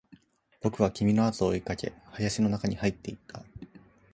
[0.61, 3.45] 僕は君のあとを追いかけ、林の中に入っていった